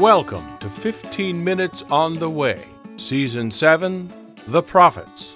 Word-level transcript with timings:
Welcome 0.00 0.58
to 0.58 0.68
15 0.68 1.42
Minutes 1.42 1.82
on 1.90 2.18
the 2.18 2.28
Way, 2.28 2.62
Season 2.98 3.50
7 3.50 4.12
The 4.48 4.62
Prophets, 4.62 5.32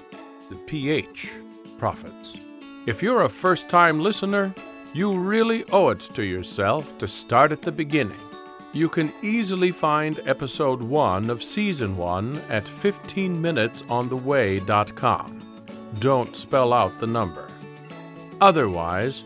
the 0.51 0.56
PH 0.67 1.31
Prophets. 1.79 2.37
If 2.85 3.03
you're 3.03 3.23
a 3.23 3.28
first 3.31 3.71
time 3.71 4.01
listener, 4.01 4.54
you 4.92 5.19
really 5.19 5.65
owe 5.73 5.88
it 5.88 6.01
to 6.13 6.24
yourself 6.24 6.99
to 6.99 7.09
start 7.09 7.53
at 7.53 7.63
the 7.63 7.73
beginning. 7.73 8.21
You 8.74 8.91
can 8.91 9.15
easily 9.23 9.71
find 9.71 10.21
episode 10.27 10.83
1 10.83 11.31
of 11.31 11.42
season 11.42 11.97
1 11.97 12.42
at 12.51 12.67
15minutesontheway.com. 12.67 15.65
Don't 16.01 16.37
spell 16.37 16.74
out 16.74 17.01
the 17.01 17.06
number. 17.06 17.48
Otherwise, 18.42 19.24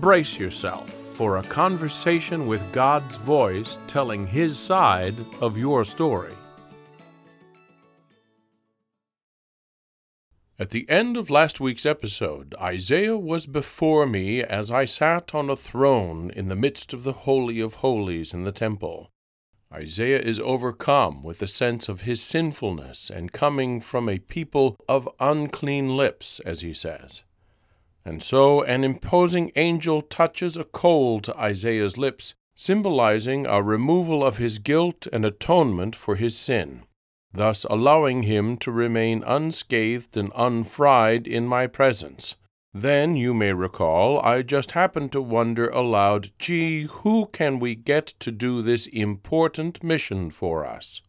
brace 0.00 0.38
yourself 0.38 0.90
for 1.20 1.36
a 1.36 1.42
conversation 1.42 2.46
with 2.46 2.72
God's 2.72 3.14
voice 3.16 3.76
telling 3.86 4.26
His 4.26 4.58
side 4.58 5.14
of 5.42 5.58
your 5.58 5.84
story. 5.84 6.32
At 10.58 10.70
the 10.70 10.88
end 10.88 11.18
of 11.18 11.28
last 11.28 11.60
week's 11.60 11.84
episode, 11.84 12.54
Isaiah 12.58 13.18
was 13.18 13.46
before 13.46 14.06
me 14.06 14.42
as 14.42 14.70
I 14.70 14.86
sat 14.86 15.34
on 15.34 15.50
a 15.50 15.56
throne 15.56 16.30
in 16.30 16.48
the 16.48 16.56
midst 16.56 16.94
of 16.94 17.04
the 17.04 17.12
Holy 17.12 17.60
of 17.60 17.74
Holies 17.74 18.32
in 18.32 18.44
the 18.44 18.50
temple. 18.50 19.10
Isaiah 19.70 20.20
is 20.20 20.38
overcome 20.38 21.22
with 21.22 21.42
a 21.42 21.46
sense 21.46 21.90
of 21.90 22.00
his 22.00 22.22
sinfulness 22.22 23.10
and 23.10 23.30
coming 23.30 23.82
from 23.82 24.08
a 24.08 24.20
people 24.20 24.74
of 24.88 25.06
unclean 25.20 25.94
lips, 25.98 26.40
as 26.46 26.62
he 26.62 26.72
says. 26.72 27.24
And 28.10 28.24
so 28.24 28.62
an 28.62 28.82
imposing 28.82 29.52
angel 29.54 30.02
touches 30.02 30.56
a 30.56 30.64
coal 30.64 31.20
to 31.20 31.36
Isaiah's 31.38 31.96
lips, 31.96 32.34
symbolizing 32.56 33.46
a 33.46 33.62
removal 33.62 34.24
of 34.24 34.38
his 34.38 34.58
guilt 34.58 35.06
and 35.12 35.24
atonement 35.24 35.94
for 35.94 36.16
his 36.16 36.36
sin, 36.36 36.82
thus 37.32 37.64
allowing 37.70 38.24
him 38.24 38.56
to 38.56 38.72
remain 38.72 39.22
unscathed 39.24 40.16
and 40.16 40.32
unfried 40.34 41.28
in 41.28 41.46
my 41.46 41.68
presence. 41.68 42.34
Then, 42.74 43.14
you 43.14 43.32
may 43.32 43.52
recall, 43.52 44.20
I 44.22 44.42
just 44.42 44.72
happened 44.72 45.12
to 45.12 45.22
wonder 45.22 45.68
aloud, 45.68 46.32
gee, 46.36 46.86
who 46.90 47.26
can 47.26 47.60
we 47.60 47.76
get 47.76 48.08
to 48.18 48.32
do 48.32 48.60
this 48.60 48.88
important 48.88 49.84
mission 49.84 50.30
for 50.30 50.66
us? 50.66 51.00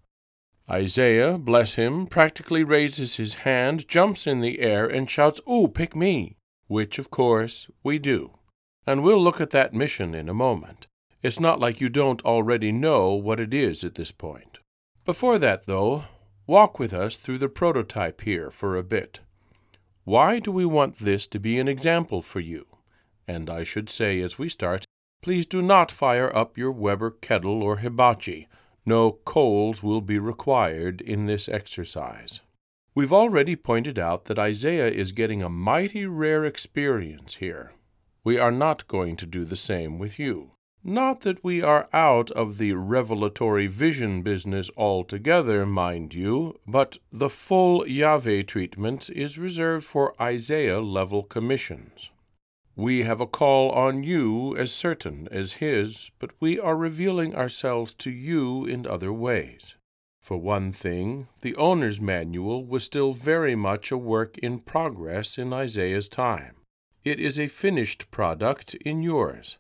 Isaiah, 0.70 1.40
bless 1.40 1.74
him, 1.74 2.06
practically 2.06 2.64
raises 2.64 3.16
his 3.16 3.34
hand, 3.42 3.88
jumps 3.88 4.28
in 4.28 4.40
the 4.40 4.60
air, 4.60 4.86
and 4.86 5.10
shouts, 5.10 5.42
Ooh, 5.50 5.68
pick 5.68 5.96
me! 5.96 6.38
Which, 6.72 6.98
of 6.98 7.12
course, 7.12 7.68
we 7.84 8.00
do. 8.00 8.32
And 8.88 9.04
we'll 9.04 9.22
look 9.22 9.42
at 9.42 9.50
that 9.50 9.74
mission 9.74 10.16
in 10.16 10.30
a 10.30 10.34
moment. 10.34 10.88
It's 11.22 11.38
not 11.38 11.60
like 11.60 11.82
you 11.82 11.90
don't 11.90 12.24
already 12.24 12.72
know 12.72 13.14
what 13.14 13.42
it 13.42 13.54
is 13.54 13.84
at 13.84 13.96
this 13.96 14.14
point. 14.14 14.60
Before 15.04 15.38
that, 15.38 15.66
though, 15.66 16.06
walk 16.48 16.80
with 16.80 16.94
us 16.94 17.18
through 17.18 17.40
the 17.40 17.50
prototype 17.50 18.22
here 18.22 18.50
for 18.50 18.78
a 18.78 18.84
bit. 18.84 19.20
Why 20.06 20.40
do 20.40 20.50
we 20.50 20.66
want 20.66 21.00
this 21.00 21.28
to 21.28 21.40
be 21.40 21.60
an 21.60 21.68
example 21.68 22.22
for 22.22 22.40
you? 22.40 22.66
And 23.28 23.50
I 23.50 23.66
should 23.66 23.90
say 23.90 24.22
as 24.22 24.40
we 24.40 24.48
start, 24.48 24.86
please 25.22 25.46
do 25.46 25.62
not 25.62 25.92
fire 25.92 26.34
up 26.34 26.58
your 26.58 26.72
Weber 26.72 27.12
kettle 27.12 27.62
or 27.62 27.78
hibachi. 27.80 28.48
No 28.86 29.12
coals 29.26 29.84
will 29.84 30.02
be 30.02 30.20
required 30.20 31.02
in 31.02 31.26
this 31.26 31.50
exercise. 31.50 32.40
We've 32.94 33.14
already 33.14 33.56
pointed 33.56 33.98
out 33.98 34.26
that 34.26 34.38
Isaiah 34.38 34.90
is 34.90 35.14
getting 35.14 35.42
a 35.42 35.50
mighty 35.50 36.06
rare 36.06 36.44
experience 36.44 37.36
here. 37.36 37.72
We 38.26 38.38
are 38.38 38.52
not 38.52 38.88
going 38.90 39.16
to 39.18 39.26
do 39.26 39.46
the 39.46 39.56
same 39.56 39.98
with 39.98 40.20
you. 40.20 40.52
Not 40.84 41.22
that 41.22 41.42
we 41.42 41.62
are 41.62 41.88
out 41.94 42.32
of 42.32 42.58
the 42.58 42.74
revelatory 42.74 43.68
vision 43.68 44.24
business 44.24 44.70
altogether, 44.76 45.66
mind 45.66 46.14
you, 46.14 46.60
but 46.68 46.98
the 47.14 47.30
full 47.30 47.88
Yahweh 47.88 48.44
treatment 48.44 49.10
is 49.10 49.38
reserved 49.38 49.86
for 49.86 50.14
Isaiah 50.22 50.82
level 50.82 51.24
commissions. 51.24 52.10
We 52.76 53.04
have 53.04 53.22
a 53.22 53.28
call 53.28 53.70
on 53.72 54.04
you 54.04 54.58
as 54.58 54.74
certain 54.74 55.30
as 55.32 55.54
his, 55.54 56.12
but 56.20 56.32
we 56.42 56.60
are 56.60 56.76
revealing 56.76 57.36
ourselves 57.36 57.94
to 57.96 58.10
you 58.10 58.66
in 58.66 58.86
other 58.86 59.14
ways. 59.14 59.76
For 60.32 60.38
one 60.38 60.72
thing, 60.72 61.28
the 61.42 61.58
owner's 61.58 62.00
manual 62.00 62.66
was 62.66 62.86
still 62.86 63.12
very 63.12 63.54
much 63.54 63.92
a 63.92 63.98
work 63.98 64.38
in 64.38 64.60
progress 64.60 65.38
in 65.38 65.52
Isaiah's 65.52 66.08
time. 66.08 66.56
It 67.04 67.20
is 67.20 67.38
a 67.38 67.48
finished 67.48 68.10
product 68.12 68.74
in 68.76 69.04
yours. 69.04 69.58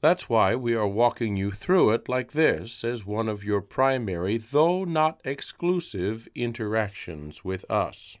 That's 0.00 0.28
why 0.28 0.56
we 0.56 0.74
are 0.74 0.88
walking 0.88 1.36
you 1.36 1.52
through 1.52 1.92
it 1.92 2.08
like 2.08 2.32
this 2.32 2.82
as 2.82 3.06
one 3.06 3.28
of 3.28 3.44
your 3.44 3.60
primary, 3.60 4.38
though 4.38 4.82
not 4.82 5.20
exclusive, 5.24 6.26
interactions 6.34 7.44
with 7.44 7.64
us. 7.70 8.18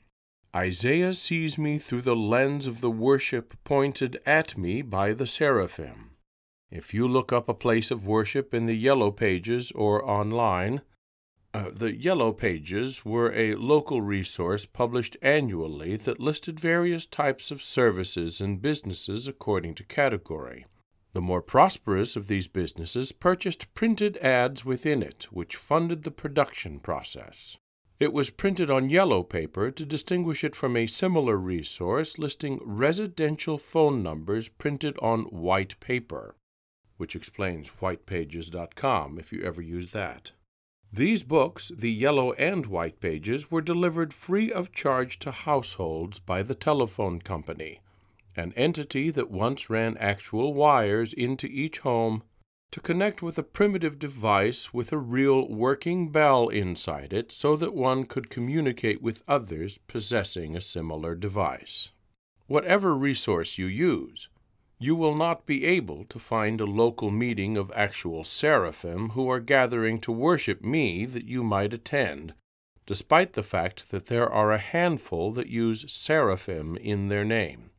Isaiah 0.54 1.14
sees 1.14 1.58
me 1.58 1.78
through 1.78 2.02
the 2.02 2.14
lens 2.14 2.68
of 2.68 2.80
the 2.80 2.92
worship 2.92 3.54
pointed 3.64 4.20
at 4.24 4.56
me 4.56 4.82
by 4.82 5.14
the 5.14 5.26
seraphim. 5.26 6.10
If 6.70 6.94
you 6.94 7.08
look 7.08 7.32
up 7.32 7.48
a 7.48 7.54
place 7.54 7.90
of 7.90 8.06
worship 8.06 8.54
in 8.54 8.66
the 8.66 8.78
Yellow 8.78 9.10
Pages 9.10 9.72
or 9.72 10.08
online, 10.08 10.82
uh, 11.54 11.70
the 11.70 11.94
Yellow 11.94 12.32
Pages 12.32 13.04
were 13.04 13.32
a 13.32 13.54
local 13.56 14.00
resource 14.00 14.64
published 14.64 15.16
annually 15.20 15.96
that 15.96 16.20
listed 16.20 16.58
various 16.58 17.04
types 17.04 17.50
of 17.50 17.62
services 17.62 18.40
and 18.40 18.62
businesses 18.62 19.28
according 19.28 19.74
to 19.74 19.84
category. 19.84 20.64
The 21.12 21.20
more 21.20 21.42
prosperous 21.42 22.16
of 22.16 22.26
these 22.26 22.48
businesses 22.48 23.12
purchased 23.12 23.72
printed 23.74 24.16
ads 24.18 24.64
within 24.64 25.02
it, 25.02 25.28
which 25.30 25.56
funded 25.56 26.04
the 26.04 26.10
production 26.10 26.80
process. 26.80 27.58
It 28.00 28.14
was 28.14 28.30
printed 28.30 28.70
on 28.70 28.88
yellow 28.88 29.22
paper 29.22 29.70
to 29.70 29.84
distinguish 29.84 30.42
it 30.42 30.56
from 30.56 30.74
a 30.74 30.86
similar 30.86 31.36
resource 31.36 32.18
listing 32.18 32.60
residential 32.64 33.58
phone 33.58 34.02
numbers 34.02 34.48
printed 34.48 34.96
on 35.00 35.24
white 35.24 35.78
paper, 35.80 36.34
which 36.96 37.14
explains 37.14 37.68
whitepages.com 37.68 39.18
if 39.18 39.32
you 39.32 39.42
ever 39.42 39.60
use 39.60 39.92
that. 39.92 40.32
These 40.94 41.22
books, 41.22 41.72
the 41.74 41.90
yellow 41.90 42.32
and 42.32 42.66
white 42.66 43.00
pages, 43.00 43.50
were 43.50 43.62
delivered 43.62 44.12
free 44.12 44.52
of 44.52 44.72
charge 44.72 45.18
to 45.20 45.30
households 45.30 46.18
by 46.18 46.42
the 46.42 46.54
telephone 46.54 47.20
company, 47.20 47.80
an 48.36 48.52
entity 48.56 49.08
that 49.10 49.30
once 49.30 49.70
ran 49.70 49.96
actual 49.96 50.52
wires 50.52 51.14
into 51.14 51.46
each 51.46 51.78
home 51.78 52.24
to 52.72 52.80
connect 52.80 53.22
with 53.22 53.38
a 53.38 53.42
primitive 53.42 53.98
device 53.98 54.74
with 54.74 54.92
a 54.92 54.98
real 54.98 55.48
working 55.48 56.10
bell 56.10 56.48
inside 56.48 57.14
it 57.14 57.32
so 57.32 57.56
that 57.56 57.74
one 57.74 58.04
could 58.04 58.28
communicate 58.28 59.00
with 59.00 59.22
others 59.26 59.78
possessing 59.88 60.54
a 60.54 60.60
similar 60.60 61.14
device. 61.14 61.90
Whatever 62.48 62.94
resource 62.94 63.56
you 63.56 63.66
use, 63.66 64.28
you 64.82 64.96
will 64.96 65.14
not 65.14 65.46
be 65.46 65.64
able 65.64 66.04
to 66.06 66.18
find 66.18 66.60
a 66.60 66.64
local 66.64 67.08
meeting 67.08 67.56
of 67.56 67.70
actual 67.72 68.24
seraphim 68.24 69.10
who 69.10 69.30
are 69.30 69.38
gathering 69.38 70.00
to 70.00 70.10
worship 70.10 70.60
me 70.60 71.06
that 71.06 71.24
you 71.24 71.44
might 71.44 71.72
attend, 71.72 72.34
despite 72.84 73.34
the 73.34 73.44
fact 73.44 73.92
that 73.92 74.06
there 74.06 74.28
are 74.28 74.50
a 74.50 74.58
handful 74.58 75.30
that 75.30 75.46
use 75.46 75.84
seraphim 75.86 76.76
in 76.76 77.06
their 77.06 77.24
name. 77.24 77.70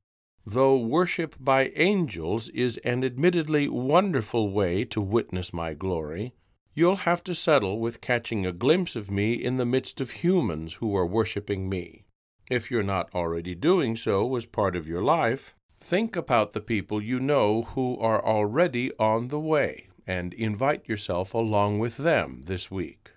Though 0.46 0.78
worship 0.78 1.36
by 1.38 1.74
angels 1.76 2.48
is 2.50 2.78
an 2.86 3.04
admittedly 3.04 3.68
wonderful 3.68 4.50
way 4.50 4.86
to 4.86 5.02
witness 5.02 5.52
my 5.52 5.74
glory, 5.74 6.34
you'll 6.74 7.08
have 7.08 7.22
to 7.26 7.36
settle 7.36 7.80
with 7.80 8.00
catching 8.00 8.46
a 8.46 8.54
glimpse 8.54 8.96
of 8.96 9.12
me 9.12 9.34
in 9.34 9.58
the 9.58 9.66
midst 9.66 10.00
of 10.00 10.12
humans 10.12 10.76
who 10.76 10.96
are 10.96 11.06
worshiping 11.06 11.68
me. 11.68 12.06
If 12.50 12.72
you're 12.72 12.82
not 12.82 13.14
already 13.14 13.56
doing 13.56 13.98
so 13.98 14.34
as 14.38 14.46
part 14.46 14.78
of 14.78 14.88
your 14.88 15.02
life, 15.02 15.54
Think 15.84 16.16
about 16.16 16.54
the 16.54 16.62
people 16.62 17.04
you 17.04 17.20
know 17.20 17.64
who 17.64 18.00
are 18.00 18.26
already 18.26 18.90
on 18.98 19.28
the 19.28 19.40
way 19.40 19.90
and 20.08 20.34
invite 20.34 20.88
yourself 20.88 21.34
along 21.34 21.80
with 21.80 21.98
them 21.98 22.44
this 22.46 22.72
week. 22.72 23.12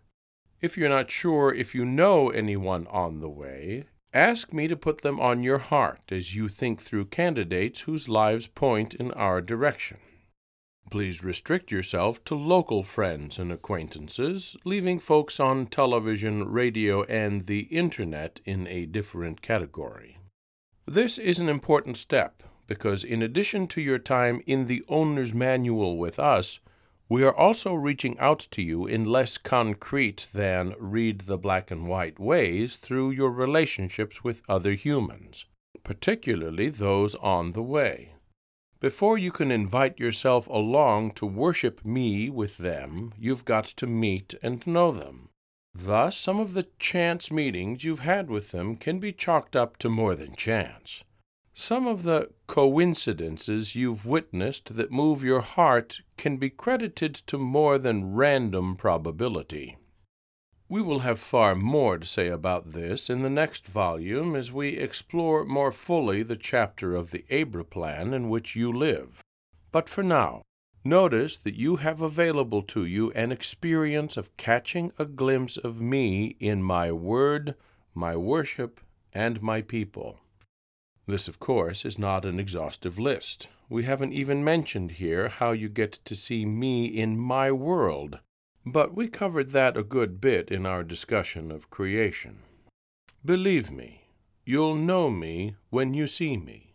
If 0.60 0.76
you're 0.76 0.88
not 0.88 1.08
sure 1.08 1.54
if 1.54 1.76
you 1.76 1.84
know 1.84 2.28
anyone 2.28 2.88
on 2.88 3.20
the 3.20 3.28
way, 3.28 3.84
ask 4.12 4.52
me 4.52 4.66
to 4.66 4.76
put 4.76 5.02
them 5.02 5.20
on 5.20 5.44
your 5.44 5.58
heart 5.58 6.10
as 6.10 6.34
you 6.34 6.48
think 6.48 6.80
through 6.80 7.04
candidates 7.06 7.82
whose 7.82 8.08
lives 8.08 8.48
point 8.48 8.94
in 8.94 9.12
our 9.12 9.40
direction. 9.40 9.98
Please 10.90 11.22
restrict 11.22 11.70
yourself 11.70 12.22
to 12.24 12.34
local 12.34 12.82
friends 12.82 13.38
and 13.38 13.52
acquaintances, 13.52 14.56
leaving 14.64 14.98
folks 14.98 15.38
on 15.38 15.66
television, 15.66 16.48
radio, 16.48 17.04
and 17.04 17.46
the 17.46 17.60
internet 17.70 18.40
in 18.44 18.66
a 18.66 18.86
different 18.86 19.40
category. 19.40 20.18
This 20.84 21.16
is 21.16 21.38
an 21.38 21.48
important 21.48 21.96
step 21.96 22.42
because 22.66 23.04
in 23.04 23.22
addition 23.22 23.66
to 23.68 23.80
your 23.80 23.98
time 23.98 24.42
in 24.46 24.66
the 24.66 24.84
owner's 24.88 25.32
manual 25.32 25.96
with 25.96 26.18
us, 26.18 26.60
we 27.08 27.22
are 27.22 27.34
also 27.34 27.72
reaching 27.74 28.18
out 28.18 28.48
to 28.50 28.62
you 28.62 28.86
in 28.86 29.04
less 29.04 29.38
concrete 29.38 30.28
than 30.32 30.74
read 30.78 31.22
the 31.22 31.38
black 31.38 31.70
and 31.70 31.86
white 31.86 32.18
ways 32.18 32.76
through 32.76 33.10
your 33.10 33.30
relationships 33.30 34.24
with 34.24 34.42
other 34.48 34.72
humans, 34.72 35.44
particularly 35.84 36.68
those 36.68 37.14
on 37.16 37.52
the 37.52 37.62
way. 37.62 38.12
Before 38.80 39.16
you 39.16 39.30
can 39.30 39.50
invite 39.50 39.98
yourself 39.98 40.48
along 40.48 41.12
to 41.12 41.26
worship 41.26 41.84
me 41.84 42.28
with 42.28 42.58
them, 42.58 43.14
you've 43.18 43.44
got 43.44 43.64
to 43.64 43.86
meet 43.86 44.34
and 44.42 44.66
know 44.66 44.90
them. 44.90 45.30
Thus, 45.74 46.16
some 46.16 46.40
of 46.40 46.54
the 46.54 46.66
chance 46.78 47.30
meetings 47.30 47.84
you've 47.84 48.00
had 48.00 48.28
with 48.28 48.50
them 48.50 48.76
can 48.76 48.98
be 48.98 49.12
chalked 49.12 49.54
up 49.54 49.76
to 49.78 49.88
more 49.88 50.14
than 50.14 50.34
chance. 50.34 51.04
Some 51.58 51.86
of 51.86 52.02
the 52.02 52.28
coincidences 52.46 53.74
you've 53.74 54.04
witnessed 54.04 54.76
that 54.76 54.92
move 54.92 55.24
your 55.24 55.40
heart 55.40 56.02
can 56.18 56.36
be 56.36 56.50
credited 56.50 57.14
to 57.28 57.38
more 57.38 57.78
than 57.78 58.12
random 58.12 58.76
probability. 58.76 59.78
We 60.68 60.82
will 60.82 60.98
have 60.98 61.18
far 61.18 61.54
more 61.54 61.96
to 61.96 62.06
say 62.06 62.28
about 62.28 62.72
this 62.72 63.08
in 63.08 63.22
the 63.22 63.30
next 63.30 63.66
volume 63.66 64.36
as 64.36 64.52
we 64.52 64.76
explore 64.76 65.46
more 65.46 65.72
fully 65.72 66.22
the 66.22 66.36
chapter 66.36 66.94
of 66.94 67.10
the 67.10 67.24
Abra 67.30 67.64
plan 67.64 68.12
in 68.12 68.28
which 68.28 68.54
you 68.54 68.70
live. 68.70 69.22
But 69.72 69.88
for 69.88 70.02
now, 70.02 70.42
Notice 70.84 71.36
that 71.38 71.56
you 71.56 71.76
have 71.76 72.00
available 72.00 72.62
to 72.62 72.84
you 72.84 73.10
an 73.10 73.32
experience 73.32 74.16
of 74.16 74.36
catching 74.36 74.92
a 75.00 75.04
glimpse 75.04 75.56
of 75.56 75.80
me 75.80 76.36
in 76.38 76.62
my 76.62 76.92
word, 76.92 77.56
my 77.92 78.14
worship, 78.14 78.80
and 79.12 79.42
my 79.42 79.62
people. 79.62 80.20
This, 81.06 81.28
of 81.28 81.38
course, 81.38 81.84
is 81.84 81.98
not 81.98 82.24
an 82.24 82.40
exhaustive 82.40 82.98
list. 82.98 83.48
We 83.68 83.84
haven't 83.84 84.12
even 84.12 84.42
mentioned 84.42 84.92
here 84.92 85.28
how 85.28 85.52
you 85.52 85.68
get 85.68 85.92
to 86.04 86.16
see 86.16 86.44
me 86.44 86.86
in 86.86 87.16
my 87.16 87.52
world, 87.52 88.18
but 88.64 88.94
we 88.96 89.06
covered 89.06 89.50
that 89.50 89.76
a 89.76 89.84
good 89.84 90.20
bit 90.20 90.50
in 90.50 90.66
our 90.66 90.82
discussion 90.82 91.52
of 91.52 91.70
creation. 91.70 92.40
Believe 93.24 93.70
me, 93.70 94.08
you'll 94.44 94.74
know 94.74 95.08
me 95.10 95.54
when 95.70 95.94
you 95.94 96.08
see 96.08 96.36
me. 96.36 96.74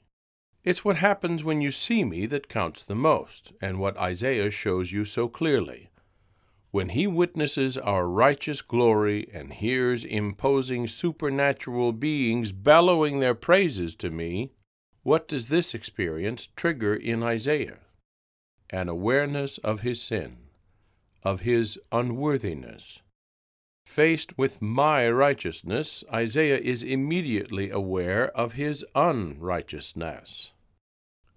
It's 0.63 0.85
what 0.85 0.97
happens 0.97 1.43
when 1.43 1.59
you 1.59 1.71
see 1.71 2.03
me 2.03 2.25
that 2.27 2.47
counts 2.47 2.83
the 2.83 2.95
most, 2.95 3.51
and 3.61 3.79
what 3.79 3.97
Isaiah 3.97 4.49
shows 4.49 4.93
you 4.93 5.03
so 5.05 5.27
clearly. 5.27 5.90
When 6.71 6.89
he 6.89 7.05
witnesses 7.05 7.77
our 7.77 8.07
righteous 8.07 8.61
glory 8.61 9.27
and 9.33 9.51
hears 9.51 10.05
imposing 10.05 10.87
supernatural 10.87 11.91
beings 11.91 12.53
bellowing 12.53 13.19
their 13.19 13.35
praises 13.35 13.93
to 13.97 14.09
me, 14.09 14.53
what 15.03 15.27
does 15.27 15.49
this 15.49 15.73
experience 15.73 16.47
trigger 16.55 16.95
in 16.95 17.23
Isaiah? 17.23 17.79
An 18.69 18.87
awareness 18.87 19.57
of 19.57 19.81
his 19.81 20.01
sin, 20.01 20.37
of 21.23 21.41
his 21.41 21.77
unworthiness. 21.91 23.01
Faced 23.85 24.37
with 24.37 24.61
my 24.61 25.09
righteousness, 25.09 26.05
Isaiah 26.13 26.57
is 26.57 26.83
immediately 26.83 27.69
aware 27.69 28.29
of 28.29 28.53
his 28.53 28.85
unrighteousness. 28.95 30.51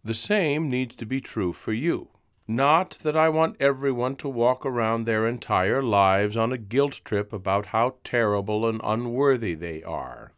The 0.05 0.15
same 0.15 0.69
needs 0.69 0.95
to 0.97 1.07
be 1.07 1.21
true 1.21 1.53
for 1.53 1.73
you. 1.73 2.11
Not 2.47 2.99
that 3.03 3.17
I 3.17 3.31
want 3.31 3.57
everyone 3.59 4.17
to 4.17 4.29
walk 4.29 4.67
around 4.67 5.05
their 5.05 5.27
entire 5.27 5.83
lives 5.83 6.37
on 6.37 6.53
a 6.53 6.59
guilt 6.59 7.01
trip 7.05 7.33
about 7.33 7.67
how 7.67 7.97
terrible 8.05 8.67
and 8.67 8.81
unworthy 8.85 9.55
they 9.55 9.83
are. 9.83 10.33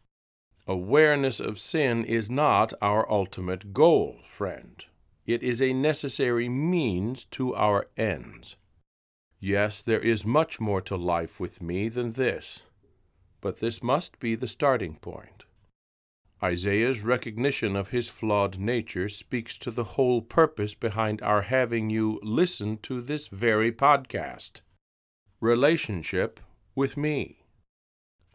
Awareness 0.67 1.41
of 1.41 1.59
sin 1.59 2.05
is 2.05 2.29
not 2.29 2.71
our 2.81 3.09
ultimate 3.11 3.73
goal, 3.73 4.17
friend. 4.23 4.85
It 5.25 5.43
is 5.43 5.61
a 5.61 5.73
necessary 5.73 6.47
means 6.47 7.25
to 7.31 7.53
our 7.55 7.87
ends. 7.97 8.55
Yes, 9.39 9.83
there 9.83 9.99
is 9.99 10.25
much 10.25 10.61
more 10.61 10.81
to 10.81 10.95
life 10.95 11.39
with 11.39 11.61
me 11.61 11.89
than 11.89 12.13
this, 12.13 12.63
but 13.41 13.59
this 13.59 13.83
must 13.83 14.19
be 14.19 14.35
the 14.35 14.47
starting 14.47 14.95
point. 14.95 15.43
Isaiah's 16.43 17.01
recognition 17.01 17.75
of 17.75 17.89
his 17.89 18.09
flawed 18.09 18.59
nature 18.59 19.09
speaks 19.09 19.57
to 19.57 19.71
the 19.71 19.83
whole 19.83 20.21
purpose 20.21 20.75
behind 20.75 21.21
our 21.21 21.43
having 21.43 21.89
you 21.89 22.19
listen 22.21 22.77
to 22.83 23.01
this 23.01 23.27
very 23.27 23.71
podcast 23.71 24.61
relationship 25.39 26.39
with 26.75 26.95
me. 26.95 27.43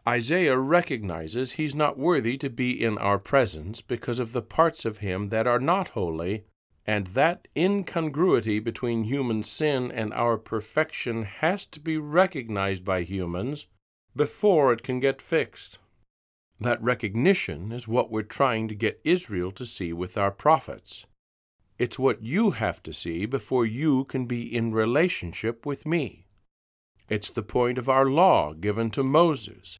Isaiah 0.07 0.57
recognizes 0.57 1.53
he's 1.53 1.73
not 1.73 1.97
worthy 1.97 2.37
to 2.37 2.49
be 2.49 2.83
in 2.83 2.97
our 2.97 3.17
presence 3.17 3.81
because 3.81 4.19
of 4.19 4.33
the 4.33 4.41
parts 4.41 4.83
of 4.83 4.97
him 4.97 5.27
that 5.27 5.47
are 5.47 5.59
not 5.59 5.89
holy 5.89 6.43
and 6.85 7.07
that 7.07 7.47
incongruity 7.55 8.59
between 8.59 9.05
human 9.05 9.43
sin 9.43 9.89
and 9.89 10.13
our 10.13 10.37
perfection 10.37 11.23
has 11.23 11.65
to 11.67 11.79
be 11.79 11.97
recognized 11.97 12.83
by 12.83 13.01
humans 13.01 13.67
before 14.13 14.73
it 14.73 14.83
can 14.83 14.99
get 14.99 15.21
fixed. 15.21 15.79
That 16.59 16.81
recognition 16.81 17.71
is 17.71 17.87
what 17.87 18.11
we're 18.11 18.23
trying 18.23 18.67
to 18.69 18.75
get 18.75 19.01
Israel 19.03 19.51
to 19.53 19.65
see 19.65 19.93
with 19.93 20.17
our 20.17 20.31
prophets. 20.31 21.05
It's 21.77 21.99
what 21.99 22.23
you 22.23 22.51
have 22.51 22.81
to 22.83 22.93
see 22.93 23.25
before 23.25 23.65
you 23.65 24.05
can 24.05 24.25
be 24.25 24.55
in 24.55 24.73
relationship 24.73 25.65
with 25.65 25.85
me. 25.85 26.25
It's 27.09 27.29
the 27.29 27.43
point 27.43 27.77
of 27.77 27.89
our 27.89 28.05
law 28.05 28.53
given 28.53 28.91
to 28.91 29.03
Moses 29.03 29.77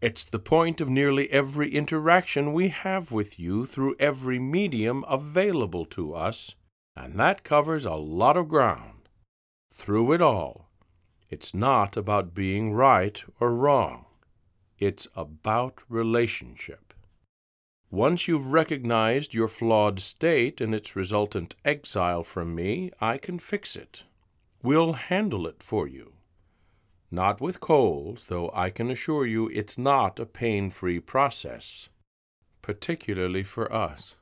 it's 0.00 0.24
the 0.24 0.38
point 0.38 0.80
of 0.80 0.88
nearly 0.88 1.30
every 1.30 1.74
interaction 1.74 2.54
we 2.54 2.68
have 2.68 3.12
with 3.12 3.38
you 3.38 3.66
through 3.66 3.96
every 3.98 4.38
medium 4.38 5.04
available 5.06 5.84
to 5.86 6.14
us, 6.14 6.54
and 6.96 7.20
that 7.20 7.44
covers 7.44 7.84
a 7.84 7.96
lot 7.96 8.38
of 8.38 8.48
ground. 8.48 9.10
Through 9.70 10.12
it 10.14 10.22
all, 10.22 10.70
it's 11.28 11.52
not 11.52 11.98
about 11.98 12.34
being 12.34 12.72
right 12.72 13.22
or 13.38 13.54
wrong. 13.54 14.06
It's 14.80 15.06
about 15.14 15.82
relationship. 15.90 16.94
Once 17.90 18.26
you've 18.26 18.46
recognized 18.46 19.34
your 19.34 19.46
flawed 19.46 20.00
state 20.00 20.58
and 20.58 20.74
its 20.74 20.96
resultant 20.96 21.54
exile 21.66 22.24
from 22.24 22.54
me, 22.54 22.90
I 22.98 23.18
can 23.18 23.38
fix 23.38 23.76
it. 23.76 24.04
We'll 24.62 24.94
handle 24.94 25.46
it 25.46 25.62
for 25.62 25.86
you. 25.86 26.14
Not 27.10 27.42
with 27.42 27.60
coals, 27.60 28.24
though 28.28 28.50
I 28.54 28.70
can 28.70 28.90
assure 28.90 29.26
you 29.26 29.48
it's 29.48 29.76
not 29.76 30.18
a 30.18 30.24
pain 30.24 30.70
free 30.70 30.98
process, 30.98 31.90
particularly 32.62 33.42
for 33.42 33.70
us. 33.70 34.16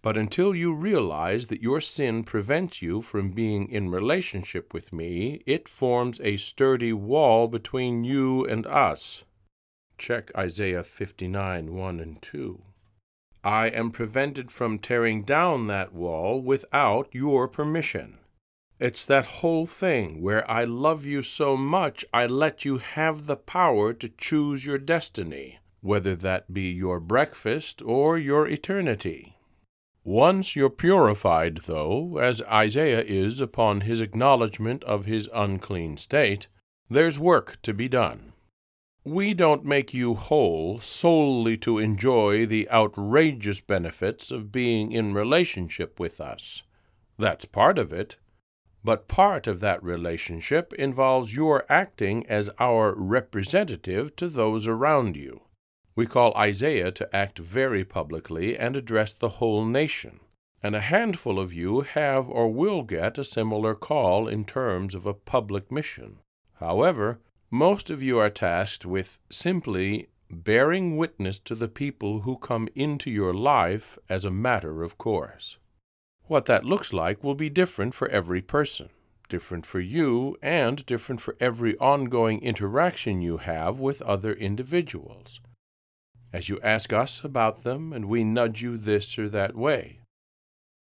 But 0.00 0.16
until 0.16 0.54
you 0.54 0.72
realize 0.72 1.48
that 1.48 1.62
your 1.62 1.82
sin 1.82 2.24
prevents 2.24 2.80
you 2.80 3.02
from 3.02 3.32
being 3.32 3.68
in 3.68 3.90
relationship 3.90 4.72
with 4.72 4.94
me, 4.94 5.42
it 5.44 5.68
forms 5.68 6.20
a 6.22 6.38
sturdy 6.38 6.94
wall 6.94 7.48
between 7.48 8.04
you 8.04 8.46
and 8.46 8.66
us. 8.66 9.24
Check 9.96 10.30
Isaiah 10.36 10.82
59 10.82 11.74
1 11.74 12.00
and 12.00 12.20
2. 12.20 12.62
I 13.44 13.68
am 13.68 13.90
prevented 13.90 14.50
from 14.50 14.78
tearing 14.78 15.22
down 15.22 15.66
that 15.68 15.92
wall 15.92 16.40
without 16.40 17.08
your 17.12 17.46
permission. 17.46 18.18
It's 18.80 19.06
that 19.06 19.26
whole 19.26 19.66
thing 19.66 20.20
where 20.20 20.50
I 20.50 20.64
love 20.64 21.04
you 21.04 21.22
so 21.22 21.56
much 21.56 22.04
I 22.12 22.26
let 22.26 22.64
you 22.64 22.78
have 22.78 23.26
the 23.26 23.36
power 23.36 23.92
to 23.92 24.08
choose 24.08 24.66
your 24.66 24.78
destiny, 24.78 25.60
whether 25.80 26.16
that 26.16 26.52
be 26.52 26.70
your 26.70 27.00
breakfast 27.00 27.80
or 27.82 28.18
your 28.18 28.48
eternity. 28.48 29.38
Once 30.02 30.54
you're 30.54 30.68
purified, 30.68 31.58
though, 31.64 32.18
as 32.18 32.42
Isaiah 32.42 33.00
is 33.00 33.40
upon 33.40 33.82
his 33.82 34.00
acknowledgment 34.00 34.84
of 34.84 35.06
his 35.06 35.30
unclean 35.32 35.96
state, 35.96 36.46
there's 36.90 37.18
work 37.18 37.56
to 37.62 37.72
be 37.72 37.88
done. 37.88 38.33
We 39.04 39.34
don't 39.34 39.64
make 39.64 39.92
you 39.92 40.14
whole 40.14 40.78
solely 40.78 41.56
to 41.58 41.78
enjoy 41.78 42.46
the 42.46 42.70
outrageous 42.70 43.60
benefits 43.60 44.30
of 44.30 44.50
being 44.50 44.92
in 44.92 45.12
relationship 45.14 46.00
with 46.00 46.20
us. 46.20 46.62
That's 47.18 47.44
part 47.44 47.78
of 47.78 47.92
it 47.92 48.16
but 48.84 49.08
part 49.08 49.46
of 49.46 49.60
that 49.60 49.82
relationship 49.82 50.74
involves 50.74 51.34
your 51.34 51.64
acting 51.70 52.26
as 52.26 52.50
our 52.60 52.94
representative 52.94 54.14
to 54.16 54.28
those 54.28 54.68
around 54.68 55.16
you. 55.16 55.40
We 55.96 56.06
call 56.06 56.36
Isaiah 56.36 56.92
to 56.92 57.16
act 57.16 57.38
very 57.38 57.82
publicly 57.84 58.58
and 58.58 58.76
address 58.76 59.14
the 59.14 59.40
whole 59.40 59.64
nation, 59.64 60.20
and 60.62 60.76
a 60.76 60.80
handful 60.80 61.40
of 61.40 61.54
you 61.54 61.80
have 61.80 62.28
or 62.28 62.52
will 62.52 62.82
get 62.82 63.16
a 63.16 63.24
similar 63.24 63.74
call 63.74 64.28
in 64.28 64.44
terms 64.44 64.94
of 64.94 65.06
a 65.06 65.14
public 65.14 65.72
mission. 65.72 66.18
However, 66.60 67.20
most 67.54 67.88
of 67.88 68.02
you 68.02 68.18
are 68.18 68.30
tasked 68.30 68.84
with 68.84 69.20
simply 69.30 70.08
bearing 70.28 70.96
witness 70.96 71.38
to 71.38 71.54
the 71.54 71.68
people 71.68 72.22
who 72.22 72.36
come 72.36 72.68
into 72.74 73.08
your 73.08 73.32
life 73.32 73.96
as 74.08 74.24
a 74.24 74.30
matter 74.30 74.82
of 74.82 74.98
course. 74.98 75.58
What 76.24 76.46
that 76.46 76.64
looks 76.64 76.92
like 76.92 77.22
will 77.22 77.36
be 77.36 77.48
different 77.48 77.94
for 77.94 78.08
every 78.08 78.42
person, 78.42 78.88
different 79.28 79.66
for 79.66 79.78
you, 79.78 80.36
and 80.42 80.84
different 80.84 81.20
for 81.20 81.36
every 81.38 81.78
ongoing 81.78 82.42
interaction 82.42 83.22
you 83.22 83.36
have 83.36 83.78
with 83.78 84.02
other 84.02 84.32
individuals. 84.32 85.40
As 86.32 86.48
you 86.48 86.58
ask 86.60 86.92
us 86.92 87.22
about 87.22 87.62
them, 87.62 87.92
and 87.92 88.06
we 88.06 88.24
nudge 88.24 88.62
you 88.62 88.76
this 88.76 89.16
or 89.16 89.28
that 89.28 89.54
way. 89.54 90.00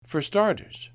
For 0.04 0.20
starters, 0.20 0.90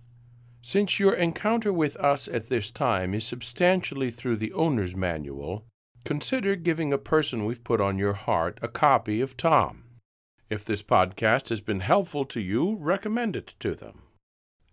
since 0.66 0.98
your 0.98 1.14
encounter 1.14 1.74
with 1.74 1.98
us 1.98 2.30
at 2.30 2.48
this 2.48 2.72
time 2.72 3.14
is 3.14 3.28
substantially 3.28 4.10
through 4.10 4.38
the 4.38 4.54
owner's 4.54 4.96
manual, 4.96 5.66
consider 6.06 6.56
giving 6.56 6.94
a 6.94 6.98
person 6.98 7.46
we've 7.46 7.66
put 7.66 7.82
on 7.82 8.00
your 8.00 8.14
heart 8.14 8.60
a 8.62 8.70
copy 8.70 9.20
of 9.20 9.36
Tom. 9.36 9.84
If 10.50 10.64
this 10.64 10.82
podcast 10.82 11.50
has 11.50 11.60
been 11.60 11.82
helpful 11.82 12.24
to 12.26 12.40
you, 12.40 12.78
recommend 12.80 13.36
it 13.36 13.56
to 13.60 13.76
them. 13.76 14.04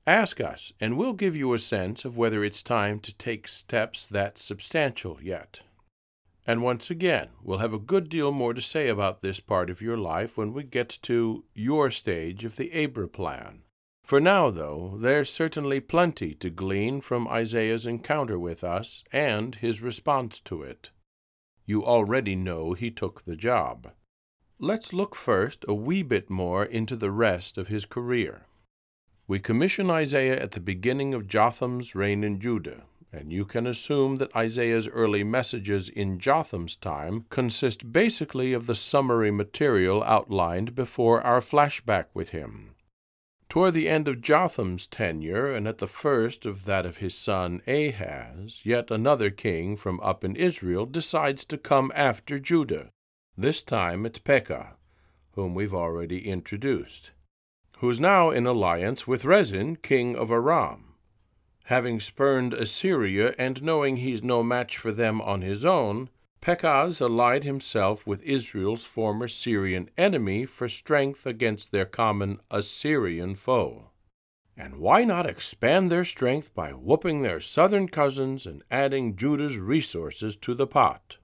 Ask 0.06 0.40
us, 0.40 0.72
and 0.80 0.96
we'll 0.96 1.12
give 1.12 1.34
you 1.34 1.52
a 1.52 1.58
sense 1.58 2.04
of 2.04 2.16
whether 2.16 2.44
it's 2.44 2.62
time 2.62 3.00
to 3.00 3.14
take 3.14 3.48
steps 3.48 4.06
that 4.06 4.38
substantial 4.38 5.18
yet. 5.20 5.60
And 6.46 6.62
once 6.62 6.88
again, 6.88 7.30
we'll 7.42 7.58
have 7.58 7.74
a 7.74 7.80
good 7.80 8.08
deal 8.08 8.30
more 8.30 8.54
to 8.54 8.60
say 8.60 8.88
about 8.88 9.22
this 9.22 9.40
part 9.40 9.68
of 9.68 9.82
your 9.82 9.96
life 9.96 10.38
when 10.38 10.52
we 10.52 10.62
get 10.62 10.98
to 11.02 11.44
your 11.52 11.90
stage 11.90 12.44
of 12.44 12.54
the 12.54 12.70
Abra 12.72 13.08
plan. 13.08 13.62
For 14.10 14.18
now, 14.18 14.50
though, 14.50 14.96
there's 14.98 15.32
certainly 15.32 15.78
plenty 15.78 16.34
to 16.34 16.50
glean 16.50 17.00
from 17.00 17.28
Isaiah's 17.28 17.86
encounter 17.86 18.40
with 18.40 18.64
us 18.64 19.04
and 19.12 19.54
his 19.54 19.82
response 19.82 20.40
to 20.46 20.64
it. 20.64 20.90
You 21.64 21.84
already 21.84 22.34
know 22.34 22.72
he 22.72 22.90
took 22.90 23.22
the 23.22 23.36
job. 23.36 23.92
Let's 24.58 24.92
look 24.92 25.14
first 25.14 25.64
a 25.68 25.74
wee 25.74 26.02
bit 26.02 26.28
more 26.28 26.64
into 26.64 26.96
the 26.96 27.12
rest 27.12 27.56
of 27.56 27.68
his 27.68 27.84
career. 27.84 28.46
We 29.28 29.38
commission 29.38 29.90
Isaiah 29.90 30.42
at 30.42 30.50
the 30.50 30.60
beginning 30.60 31.14
of 31.14 31.28
Jotham's 31.28 31.94
reign 31.94 32.24
in 32.24 32.40
Judah, 32.40 32.82
and 33.12 33.32
you 33.32 33.44
can 33.44 33.64
assume 33.64 34.16
that 34.16 34.34
Isaiah's 34.34 34.88
early 34.88 35.22
messages 35.22 35.88
in 35.88 36.18
Jotham's 36.18 36.74
time 36.74 37.26
consist 37.30 37.92
basically 37.92 38.54
of 38.54 38.66
the 38.66 38.74
summary 38.74 39.30
material 39.30 40.02
outlined 40.02 40.74
before 40.74 41.22
our 41.22 41.40
flashback 41.40 42.06
with 42.12 42.30
him. 42.30 42.74
Toward 43.50 43.74
the 43.74 43.90
end 43.90 44.08
of 44.08 44.22
Jotham's 44.22 44.86
tenure, 44.86 45.52
and 45.52 45.68
at 45.68 45.76
the 45.76 45.86
first 45.86 46.46
of 46.46 46.64
that 46.64 46.86
of 46.86 46.98
his 46.98 47.14
son 47.14 47.60
Ahaz, 47.66 48.62
yet 48.64 48.90
another 48.90 49.28
king 49.28 49.76
from 49.76 50.00
up 50.00 50.24
in 50.24 50.34
Israel 50.36 50.86
decides 50.86 51.44
to 51.44 51.58
come 51.58 51.92
after 51.94 52.38
Judah. 52.38 52.88
This 53.36 53.62
time 53.62 54.06
it's 54.06 54.18
Pekah, 54.18 54.76
whom 55.32 55.54
we've 55.54 55.74
already 55.74 56.26
introduced 56.26 57.10
who 57.80 57.88
is 57.88 57.98
now 57.98 58.28
in 58.28 58.46
alliance 58.46 59.06
with 59.06 59.24
Rezin, 59.24 59.74
king 59.74 60.14
of 60.14 60.30
Aram. 60.30 60.96
Having 61.64 62.00
spurned 62.00 62.52
Assyria 62.52 63.34
and 63.38 63.62
knowing 63.62 63.96
he's 63.96 64.22
no 64.22 64.42
match 64.42 64.76
for 64.76 64.92
them 64.92 65.22
on 65.22 65.40
his 65.40 65.64
own, 65.64 66.10
Pekahs 66.40 67.00
allied 67.00 67.44
himself 67.44 68.06
with 68.06 68.22
Israel's 68.22 68.86
former 68.86 69.28
Syrian 69.28 69.90
enemy 69.98 70.46
for 70.46 70.68
strength 70.68 71.26
against 71.26 71.70
their 71.70 71.84
common 71.84 72.40
Assyrian 72.50 73.34
foe. 73.34 73.90
And 74.56 74.76
why 74.76 75.04
not 75.04 75.26
expand 75.26 75.90
their 75.90 76.04
strength 76.04 76.54
by 76.54 76.72
whooping 76.72 77.22
their 77.22 77.40
southern 77.40 77.88
cousins 77.88 78.46
and 78.46 78.62
adding 78.70 79.16
Judah's 79.16 79.58
resources 79.58 80.36
to 80.36 80.54
the 80.54 80.66
pot? 80.66 81.18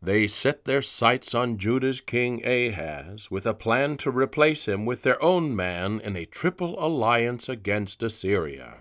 They 0.00 0.28
set 0.28 0.64
their 0.64 0.82
sights 0.82 1.34
on 1.34 1.58
Judah's 1.58 2.00
king 2.00 2.46
Ahaz, 2.46 3.30
with 3.30 3.46
a 3.46 3.54
plan 3.54 3.96
to 3.98 4.10
replace 4.10 4.68
him 4.68 4.86
with 4.86 5.02
their 5.02 5.20
own 5.22 5.56
man 5.56 6.00
in 6.00 6.14
a 6.14 6.24
triple 6.24 6.82
alliance 6.82 7.48
against 7.48 8.02
Assyria. 8.02 8.78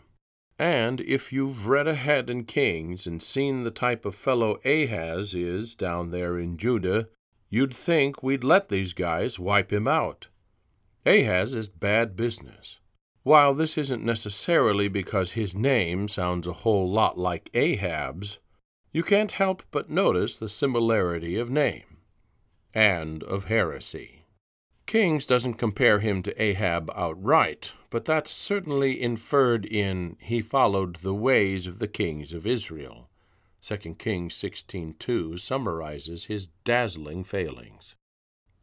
And 0.59 1.01
if 1.01 1.31
you've 1.31 1.67
read 1.67 1.87
ahead 1.87 2.29
in 2.29 2.43
Kings 2.45 3.05
and 3.05 3.21
seen 3.21 3.63
the 3.63 3.71
type 3.71 4.05
of 4.05 4.15
fellow 4.15 4.59
Ahaz 4.65 5.35
is 5.35 5.75
down 5.75 6.09
there 6.09 6.39
in 6.39 6.57
Judah, 6.57 7.09
you'd 7.49 7.75
think 7.75 8.23
we'd 8.23 8.43
let 8.43 8.69
these 8.69 8.93
guys 8.93 9.37
wipe 9.37 9.71
him 9.71 9.87
out. 9.87 10.27
Ahaz 11.05 11.53
is 11.53 11.69
bad 11.69 12.15
business. 12.15 12.79
While 13.23 13.53
this 13.53 13.77
isn't 13.77 14.03
necessarily 14.03 14.87
because 14.87 15.31
his 15.31 15.53
name 15.55 16.07
sounds 16.07 16.47
a 16.47 16.53
whole 16.53 16.89
lot 16.89 17.17
like 17.17 17.49
Ahab's, 17.53 18.39
you 18.91 19.03
can't 19.03 19.33
help 19.33 19.63
but 19.69 19.89
notice 19.89 20.39
the 20.39 20.49
similarity 20.49 21.37
of 21.37 21.51
name 21.51 21.97
and 22.73 23.23
of 23.23 23.45
heresy. 23.45 24.16
Kings 24.87 25.25
doesn't 25.25 25.55
compare 25.55 25.99
him 25.99 26.23
to 26.23 26.41
Ahab 26.41 26.89
outright, 26.95 27.73
but 27.89 28.05
that's 28.05 28.31
certainly 28.31 29.01
inferred 29.01 29.65
in 29.65 30.15
he 30.21 30.41
followed 30.41 30.97
the 30.97 31.13
ways 31.13 31.67
of 31.67 31.79
the 31.79 31.89
kings 31.89 32.31
of 32.31 32.47
Israel. 32.47 33.09
2 33.61 33.95
Kings 33.99 34.33
16:2 34.33 35.37
summarizes 35.39 36.25
his 36.25 36.47
dazzling 36.63 37.25
failings. 37.25 37.97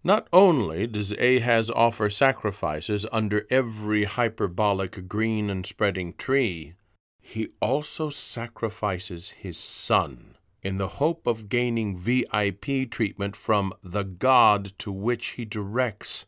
Not 0.02 0.26
only 0.32 0.86
does 0.86 1.12
Ahaz 1.12 1.70
offer 1.70 2.08
sacrifices 2.08 3.04
under 3.12 3.46
every 3.50 4.04
hyperbolic 4.04 5.06
green 5.06 5.50
and 5.50 5.66
spreading 5.66 6.14
tree, 6.14 6.72
he 7.20 7.48
also 7.60 8.08
sacrifices 8.08 9.32
his 9.32 9.58
son 9.58 10.33
in 10.64 10.78
the 10.78 10.88
hope 10.88 11.26
of 11.26 11.50
gaining 11.50 11.94
VIP 11.94 12.90
treatment 12.90 13.36
from 13.36 13.72
the 13.82 14.02
God 14.02 14.72
to 14.78 14.90
which 14.90 15.32
he 15.32 15.44
directs 15.44 16.24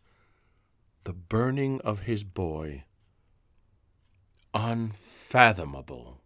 the 1.05 1.15
burning 1.15 1.81
of 1.81 2.01
his 2.01 2.23
boy. 2.23 2.85
Unfathomable. 4.53 6.21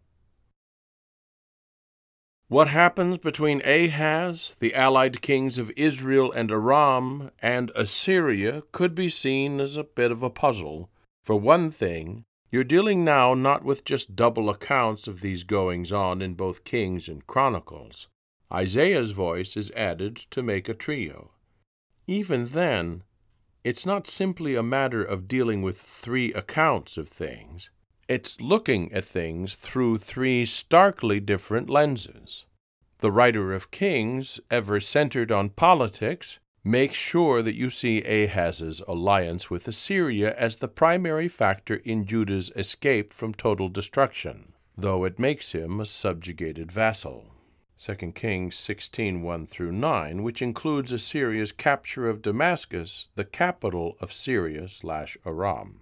What 2.48 2.66
happens 2.66 3.18
between 3.18 3.62
Ahaz, 3.64 4.56
the 4.58 4.74
allied 4.74 5.22
kings 5.22 5.56
of 5.56 5.70
Israel 5.76 6.32
and 6.32 6.50
Aram, 6.50 7.30
and 7.40 7.70
Assyria 7.76 8.64
could 8.72 8.92
be 8.96 9.08
seen 9.08 9.60
as 9.60 9.76
a 9.76 9.84
bit 9.84 10.10
of 10.10 10.24
a 10.24 10.30
puzzle. 10.30 10.90
For 11.22 11.36
one 11.36 11.70
thing, 11.70 12.24
you're 12.50 12.64
dealing 12.64 13.04
now 13.04 13.34
not 13.34 13.64
with 13.64 13.84
just 13.84 14.16
double 14.16 14.50
accounts 14.50 15.06
of 15.06 15.20
these 15.20 15.44
goings 15.44 15.92
on 15.92 16.20
in 16.20 16.34
both 16.34 16.64
Kings 16.64 17.08
and 17.08 17.26
Chronicles. 17.26 18.08
Isaiah's 18.52 19.12
voice 19.12 19.56
is 19.56 19.70
added 19.76 20.16
to 20.30 20.42
make 20.42 20.68
a 20.68 20.74
trio. 20.74 21.30
Even 22.06 22.46
then, 22.46 23.04
it's 23.62 23.86
not 23.86 24.06
simply 24.06 24.56
a 24.56 24.62
matter 24.62 25.04
of 25.04 25.28
dealing 25.28 25.62
with 25.62 25.80
three 25.80 26.32
accounts 26.32 26.96
of 26.96 27.08
things. 27.08 27.70
It's 28.08 28.40
looking 28.40 28.92
at 28.92 29.04
things 29.04 29.54
through 29.54 29.98
three 29.98 30.44
starkly 30.44 31.20
different 31.20 31.70
lenses. 31.70 32.46
The 32.98 33.12
writer 33.12 33.54
of 33.54 33.70
Kings, 33.70 34.40
ever 34.50 34.80
centered 34.80 35.30
on 35.30 35.50
politics, 35.50 36.40
Make 36.64 36.92
sure 36.92 37.40
that 37.40 37.54
you 37.54 37.70
see 37.70 38.02
Ahaz's 38.02 38.82
alliance 38.86 39.48
with 39.48 39.66
Assyria 39.66 40.34
as 40.36 40.56
the 40.56 40.68
primary 40.68 41.26
factor 41.26 41.76
in 41.76 42.04
Judah's 42.04 42.50
escape 42.54 43.14
from 43.14 43.32
total 43.32 43.70
destruction, 43.70 44.52
though 44.76 45.04
it 45.04 45.18
makes 45.18 45.52
him 45.52 45.80
a 45.80 45.86
subjugated 45.86 46.70
vassal. 46.70 47.28
2 47.78 48.12
Kings 48.12 48.56
16 48.56 49.22
1 49.22 49.46
through 49.46 49.72
9, 49.72 50.22
which 50.22 50.42
includes 50.42 50.92
Assyria's 50.92 51.50
capture 51.50 52.10
of 52.10 52.20
Damascus, 52.20 53.08
the 53.14 53.24
capital 53.24 53.96
of 53.98 54.12
Syria 54.12 54.68
slash 54.68 55.16
Aram. 55.24 55.80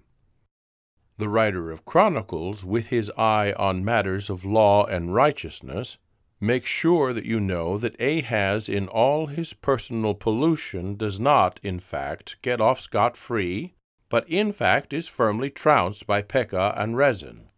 The 1.16 1.28
writer 1.28 1.72
of 1.72 1.84
Chronicles, 1.84 2.64
with 2.64 2.86
his 2.86 3.10
eye 3.18 3.52
on 3.56 3.84
matters 3.84 4.30
of 4.30 4.44
law 4.44 4.84
and 4.84 5.12
righteousness, 5.12 5.96
Make 6.40 6.66
sure 6.66 7.12
that 7.12 7.24
you 7.24 7.40
know 7.40 7.78
that 7.78 8.00
Ahaz, 8.00 8.68
in 8.68 8.86
all 8.86 9.26
his 9.26 9.54
personal 9.54 10.14
pollution, 10.14 10.94
does 10.94 11.18
not, 11.18 11.58
in 11.64 11.80
fact, 11.80 12.36
get 12.42 12.60
off 12.60 12.80
scot 12.80 13.16
free, 13.16 13.74
but 14.08 14.28
in 14.28 14.52
fact 14.52 14.92
is 14.92 15.08
firmly 15.08 15.50
trounced 15.50 16.06
by 16.06 16.22
Pekah 16.22 16.74
and 16.76 16.96
Rezin, 16.96 17.48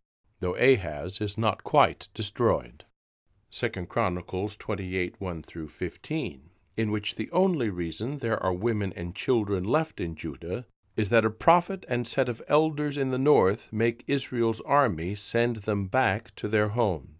though 0.40 0.56
Ahaz 0.56 1.20
is 1.20 1.36
not 1.36 1.62
quite 1.62 2.08
destroyed. 2.14 2.84
2 3.50 3.68
Chronicles 3.86 4.56
28 4.56 5.20
1 5.20 5.42
through 5.42 5.68
15, 5.68 6.48
in 6.78 6.90
which 6.90 7.16
the 7.16 7.30
only 7.32 7.68
reason 7.68 8.18
there 8.18 8.42
are 8.42 8.52
women 8.54 8.94
and 8.96 9.14
children 9.14 9.62
left 9.62 10.00
in 10.00 10.14
Judah 10.14 10.64
is 10.96 11.10
that 11.10 11.26
a 11.26 11.30
prophet 11.30 11.84
and 11.86 12.06
set 12.06 12.30
of 12.30 12.42
elders 12.48 12.96
in 12.96 13.10
the 13.10 13.18
north 13.18 13.70
make 13.70 14.04
Israel's 14.06 14.60
army 14.62 15.14
send 15.14 15.56
them 15.56 15.86
back 15.86 16.34
to 16.36 16.48
their 16.48 16.68
homes 16.68 17.19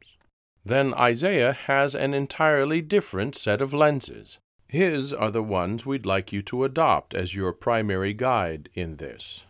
then 0.71 0.95
Isaiah 0.95 1.53
has 1.53 1.95
an 1.95 2.15
entirely 2.15 2.81
different 2.81 3.35
set 3.35 3.61
of 3.61 3.75
lenses. 3.75 4.39
His 4.69 5.13
are 5.13 5.31
the 5.31 5.43
ones 5.43 5.85
we'd 5.85 6.07
like 6.07 6.33
you 6.33 6.43
to 6.43 6.63
adopt 6.63 7.13
as 7.13 7.35
your 7.35 7.53
primary 7.53 8.15
guide 8.15 8.69
in 8.75 8.97
this. 8.97 9.47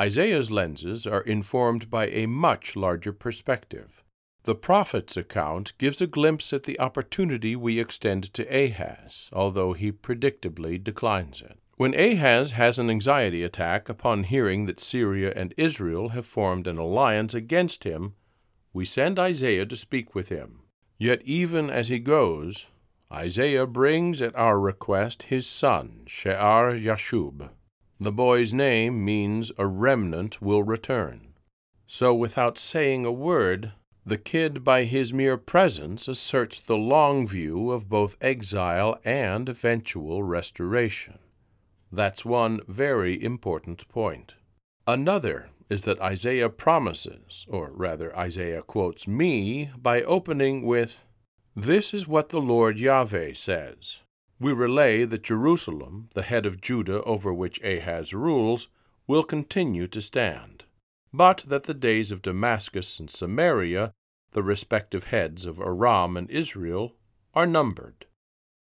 Isaiah's 0.00 0.50
lenses 0.50 1.06
are 1.06 1.20
informed 1.20 1.90
by 1.90 2.08
a 2.08 2.26
much 2.26 2.74
larger 2.74 3.12
perspective. 3.12 4.02
The 4.42 4.56
prophet's 4.56 5.16
account 5.16 5.74
gives 5.78 6.00
a 6.00 6.08
glimpse 6.08 6.52
at 6.52 6.64
the 6.64 6.80
opportunity 6.80 7.54
we 7.54 7.78
extend 7.78 8.34
to 8.34 8.42
Ahaz, 8.44 9.30
although 9.32 9.74
he 9.74 9.92
predictably 9.92 10.82
declines 10.82 11.40
it. 11.40 11.58
When 11.76 11.94
Ahaz 11.94 12.52
has 12.52 12.80
an 12.80 12.90
anxiety 12.90 13.44
attack 13.44 13.88
upon 13.88 14.24
hearing 14.24 14.66
that 14.66 14.80
Syria 14.80 15.32
and 15.36 15.54
Israel 15.56 16.08
have 16.08 16.26
formed 16.26 16.66
an 16.66 16.78
alliance 16.78 17.32
against 17.32 17.84
him, 17.84 18.14
we 18.72 18.84
send 18.84 19.18
Isaiah 19.18 19.66
to 19.66 19.76
speak 19.76 20.14
with 20.14 20.28
him. 20.28 20.60
Yet 20.98 21.22
even 21.24 21.70
as 21.70 21.88
he 21.88 21.98
goes, 21.98 22.66
Isaiah 23.12 23.66
brings 23.66 24.22
at 24.22 24.34
our 24.34 24.58
request 24.58 25.24
his 25.24 25.46
son, 25.46 26.04
Shear 26.06 26.76
Yashub. 26.78 27.50
The 28.00 28.12
boy's 28.12 28.54
name 28.54 29.04
means 29.04 29.52
a 29.58 29.66
remnant 29.66 30.40
will 30.40 30.62
return. 30.62 31.34
So 31.86 32.14
without 32.14 32.56
saying 32.56 33.04
a 33.04 33.12
word, 33.12 33.72
the 34.04 34.18
kid 34.18 34.64
by 34.64 34.84
his 34.84 35.12
mere 35.12 35.36
presence 35.36 36.08
asserts 36.08 36.58
the 36.58 36.76
long 36.76 37.28
view 37.28 37.70
of 37.70 37.88
both 37.88 38.16
exile 38.20 38.98
and 39.04 39.48
eventual 39.48 40.22
restoration. 40.22 41.18
That's 41.92 42.24
one 42.24 42.60
very 42.66 43.22
important 43.22 43.86
point. 43.88 44.34
Another 44.86 45.50
is 45.68 45.82
that 45.82 46.00
Isaiah 46.00 46.48
promises, 46.48 47.46
or 47.48 47.70
rather, 47.72 48.16
Isaiah 48.16 48.62
quotes 48.62 49.06
me 49.06 49.70
by 49.76 50.02
opening 50.02 50.62
with, 50.62 51.04
This 51.54 51.92
is 51.94 52.08
what 52.08 52.30
the 52.30 52.40
Lord 52.40 52.78
Yahweh 52.78 53.34
says. 53.34 53.98
We 54.40 54.52
relay 54.52 55.04
that 55.04 55.22
Jerusalem, 55.22 56.08
the 56.14 56.22
head 56.22 56.46
of 56.46 56.60
Judah 56.60 57.02
over 57.04 57.32
which 57.32 57.62
Ahaz 57.62 58.12
rules, 58.12 58.68
will 59.06 59.22
continue 59.22 59.86
to 59.86 60.00
stand, 60.00 60.64
but 61.12 61.44
that 61.46 61.64
the 61.64 61.74
days 61.74 62.10
of 62.10 62.22
Damascus 62.22 62.98
and 62.98 63.10
Samaria, 63.10 63.92
the 64.32 64.42
respective 64.42 65.04
heads 65.04 65.44
of 65.44 65.60
Aram 65.60 66.16
and 66.16 66.30
Israel, 66.30 66.94
are 67.34 67.46
numbered. 67.46 68.06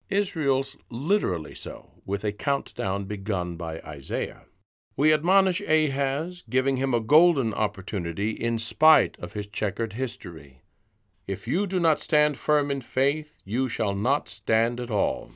Israel's 0.10 0.76
literally 0.90 1.54
so, 1.54 1.92
with 2.06 2.24
a 2.24 2.32
countdown 2.32 3.06
begun 3.06 3.56
by 3.56 3.80
Isaiah. 3.82 4.46
We 5.00 5.14
admonish 5.14 5.62
Ahaz, 5.62 6.44
giving 6.50 6.76
him 6.76 6.94
a 6.94 7.00
golden 7.00 7.54
opportunity 7.54 8.32
in 8.32 8.58
spite 8.58 9.18
of 9.20 9.32
his 9.32 9.48
checkered 9.48 9.94
history. 9.94 10.62
If 11.26 11.48
you 11.48 11.68
do 11.68 11.80
not 11.80 12.02
stand 12.02 12.36
firm 12.36 12.70
in 12.70 12.82
faith, 12.82 13.42
you 13.46 13.70
shall 13.70 13.96
not 13.96 14.28
stand 14.28 14.78
at 14.78 14.92
all. 14.92 15.32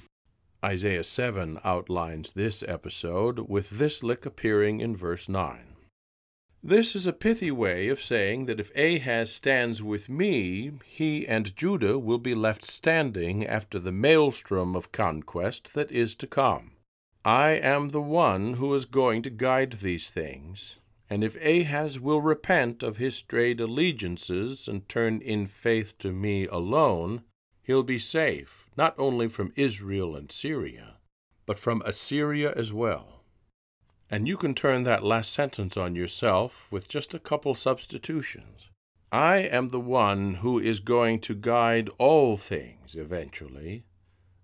Isaiah 0.66 1.06
7 1.06 1.60
outlines 1.64 2.34
this 2.34 2.62
episode, 2.68 3.48
with 3.48 3.70
this 3.70 4.04
lick 4.04 4.26
appearing 4.26 4.82
in 4.82 4.98
verse 4.98 5.30
9. 5.30 5.60
This 6.62 6.94
is 6.94 7.08
a 7.08 7.14
pithy 7.14 7.50
way 7.50 7.88
of 7.88 8.02
saying 8.02 8.48
that 8.48 8.60
if 8.60 8.76
Ahaz 8.76 9.32
stands 9.32 9.82
with 9.82 10.10
me, 10.10 10.74
he 10.84 11.26
and 11.26 11.56
Judah 11.56 11.98
will 11.98 12.20
be 12.20 12.36
left 12.36 12.66
standing 12.66 13.48
after 13.48 13.80
the 13.80 13.94
maelstrom 13.94 14.76
of 14.76 14.92
conquest 14.92 15.74
that 15.74 15.90
is 15.90 16.16
to 16.18 16.28
come. 16.28 16.73
I 17.26 17.52
am 17.52 17.90
the 17.90 18.02
one 18.02 18.56
who 18.56 18.74
is 18.74 18.84
going 18.84 19.22
to 19.22 19.30
guide 19.30 19.74
these 19.74 20.10
things, 20.10 20.76
and 21.10 21.24
if 21.24 21.38
Ahaz 21.42 21.98
will 21.98 22.20
repent 22.20 22.84
of 22.84 22.98
his 22.98 23.16
strayed 23.16 23.62
allegiances 23.62 24.68
and 24.68 24.90
turn 24.90 25.22
in 25.22 25.46
faith 25.46 25.98
to 26.00 26.12
me 26.12 26.48
alone, 26.48 27.24
he'll 27.62 27.84
be 27.84 28.00
safe, 28.00 28.70
not 28.76 28.94
only 28.98 29.30
from 29.30 29.54
Israel 29.56 30.18
and 30.18 30.32
Syria, 30.34 30.96
but 31.46 31.58
from 31.58 31.82
Assyria 31.86 32.52
as 32.58 32.74
well. 32.74 33.22
And 34.10 34.28
you 34.28 34.36
can 34.36 34.54
turn 34.54 34.84
that 34.84 35.04
last 35.04 35.32
sentence 35.32 35.78
on 35.78 35.96
yourself 35.96 36.68
with 36.72 36.90
just 36.90 37.14
a 37.14 37.20
couple 37.20 37.56
substitutions. 37.56 38.70
I 39.14 39.38
am 39.38 39.70
the 39.70 39.80
one 39.80 40.36
who 40.36 40.60
is 40.60 40.82
going 40.82 41.20
to 41.22 41.36
guide 41.36 41.90
all 41.98 42.36
things 42.36 42.96
eventually. 42.96 43.86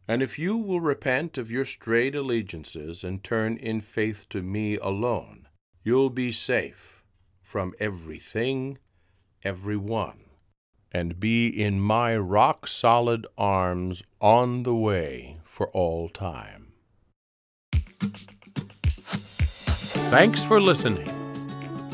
And 0.10 0.22
if 0.22 0.38
you 0.38 0.58
will 0.58 0.82
repent 0.82 1.38
of 1.38 1.50
your 1.50 1.64
strayed 1.64 2.16
allegiances 2.16 3.04
and 3.04 3.24
turn 3.24 3.56
in 3.56 3.80
faith 3.80 4.26
to 4.30 4.42
me 4.42 4.76
alone, 4.78 5.48
you'll 5.84 6.10
be 6.10 6.34
safe 6.34 7.04
from 7.42 7.74
everything, 7.80 8.80
everyone 9.44 10.30
and 10.92 11.20
be 11.20 11.48
in 11.48 11.80
my 11.80 12.18
rock 12.18 12.68
solid 12.68 13.28
arms 13.38 14.02
on 14.20 14.64
the 14.64 14.74
way 14.74 15.38
for 15.44 15.70
all 15.70 16.10
time. 16.10 16.74
Thanks 20.10 20.44
for 20.44 20.60
listening. 20.60 21.08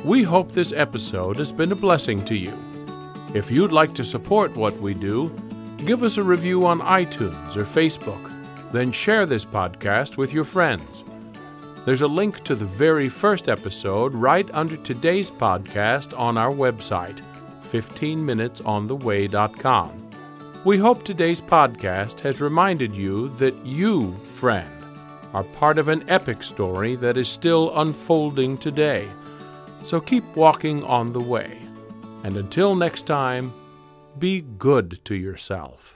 We 0.05 0.23
hope 0.23 0.51
this 0.51 0.71
episode 0.71 1.35
has 1.37 1.51
been 1.51 1.71
a 1.71 1.75
blessing 1.75 2.23
to 2.25 2.35
you. 2.35 2.57
If 3.33 3.51
you'd 3.51 3.73
like 3.73 3.93
to 3.95 4.05
support 4.05 4.55
what 4.55 4.77
we 4.77 4.93
do, 4.93 5.35
give 5.77 6.03
us 6.03 6.17
a 6.17 6.23
review 6.23 6.65
on 6.65 6.79
iTunes 6.79 7.55
or 7.55 7.65
Facebook, 7.65 8.31
then 8.71 8.91
share 8.91 9.25
this 9.25 9.45
podcast 9.45 10.17
with 10.17 10.33
your 10.33 10.45
friends. 10.45 11.03
There's 11.85 12.01
a 12.01 12.07
link 12.07 12.43
to 12.45 12.55
the 12.55 12.65
very 12.65 13.09
first 13.09 13.47
episode 13.47 14.13
right 14.13 14.49
under 14.53 14.77
today's 14.77 15.29
podcast 15.29 16.17
on 16.17 16.37
our 16.37 16.51
website 16.51 17.21
15minutesontheway.com. 17.71 20.01
We 20.63 20.77
hope 20.77 21.03
today's 21.03 21.41
podcast 21.41 22.21
has 22.21 22.39
reminded 22.41 22.95
you 22.95 23.29
that 23.35 23.55
you, 23.65 24.15
friend, 24.15 24.71
are 25.33 25.43
part 25.43 25.77
of 25.77 25.89
an 25.89 26.09
epic 26.09 26.41
story 26.41 26.95
that 26.95 27.17
is 27.17 27.27
still 27.27 27.77
unfolding 27.77 28.57
today. 28.57 29.07
So 29.83 29.99
keep 29.99 30.23
walking 30.35 30.83
on 30.83 31.13
the 31.13 31.21
way. 31.21 31.59
And 32.23 32.37
until 32.37 32.75
next 32.75 33.05
time, 33.05 33.53
be 34.19 34.41
good 34.41 35.03
to 35.05 35.15
yourself. 35.15 35.94